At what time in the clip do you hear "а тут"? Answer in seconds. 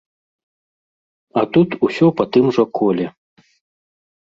1.41-1.77